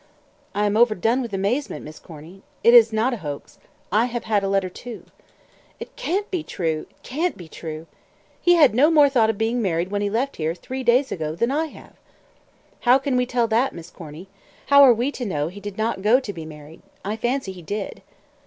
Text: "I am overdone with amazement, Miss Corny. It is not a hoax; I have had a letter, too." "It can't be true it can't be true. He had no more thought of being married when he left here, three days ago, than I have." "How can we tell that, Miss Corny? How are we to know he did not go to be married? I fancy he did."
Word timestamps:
"I 0.55 0.65
am 0.65 0.75
overdone 0.75 1.21
with 1.21 1.31
amazement, 1.31 1.85
Miss 1.85 1.99
Corny. 1.99 2.41
It 2.63 2.73
is 2.73 2.91
not 2.91 3.13
a 3.13 3.17
hoax; 3.17 3.59
I 3.91 4.05
have 4.05 4.23
had 4.23 4.43
a 4.43 4.47
letter, 4.47 4.67
too." 4.67 5.03
"It 5.79 5.95
can't 5.95 6.31
be 6.31 6.41
true 6.41 6.87
it 6.89 7.03
can't 7.03 7.37
be 7.37 7.47
true. 7.47 7.85
He 8.41 8.55
had 8.55 8.73
no 8.73 8.89
more 8.89 9.09
thought 9.09 9.29
of 9.29 9.37
being 9.37 9.61
married 9.61 9.91
when 9.91 10.01
he 10.01 10.09
left 10.09 10.37
here, 10.37 10.55
three 10.55 10.81
days 10.83 11.11
ago, 11.11 11.35
than 11.35 11.51
I 11.51 11.67
have." 11.67 11.93
"How 12.79 12.97
can 12.97 13.15
we 13.15 13.27
tell 13.27 13.47
that, 13.49 13.75
Miss 13.75 13.91
Corny? 13.91 14.27
How 14.69 14.81
are 14.81 14.91
we 14.91 15.11
to 15.11 15.23
know 15.23 15.49
he 15.49 15.59
did 15.61 15.77
not 15.77 16.01
go 16.01 16.19
to 16.19 16.33
be 16.33 16.45
married? 16.45 16.81
I 17.05 17.15
fancy 17.15 17.51
he 17.51 17.61
did." 17.61 18.01